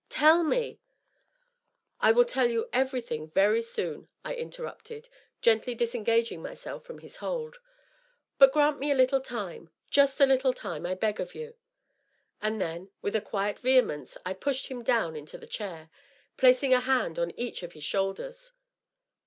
[0.23, 0.77] "Tell me ^^
[1.99, 5.07] "I will tell you everything very soon," I interrupted,
[5.43, 7.57] gently dis engaging myself from his hold;"
[8.39, 11.53] but grant me a little time— just a little time, I b^ of you."
[12.41, 15.91] And then, wifli a quiet vehemence, I pushed him down into the chair,
[16.35, 18.53] placing a hand on eacn of his shoulders.